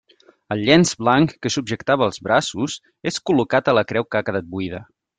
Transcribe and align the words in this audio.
El 0.53 0.63
llenç 0.69 0.93
blanc 1.01 1.35
que 1.43 1.51
subjectava 1.57 2.07
els 2.07 2.21
braços 2.31 2.81
és 3.13 3.23
col·locat 3.31 3.71
a 3.75 3.79
la 3.81 3.89
creu 3.93 4.09
que 4.11 4.23
ha 4.23 4.29
quedat 4.33 4.53
buida. 4.57 4.87